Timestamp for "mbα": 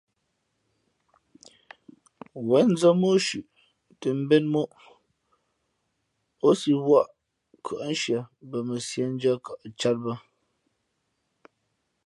8.45-8.57